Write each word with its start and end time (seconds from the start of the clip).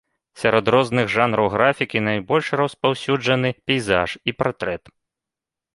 Сярод 0.43 0.71
розных 0.75 1.11
жанраў 1.15 1.49
графікі 1.55 2.03
найбольш 2.07 2.49
распаўсюджаны 2.63 3.49
пейзаж 3.71 4.09
і 4.29 4.39
партрэт. 4.43 4.83